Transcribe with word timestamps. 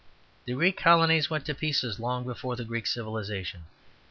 The 0.45 0.53
Greek 0.53 0.77
colonies 0.77 1.29
went 1.29 1.45
to 1.45 1.53
pieces 1.53 1.99
long 1.99 2.23
before 2.25 2.55
the 2.55 2.65
Greek 2.65 2.87
civilization. 2.87 3.65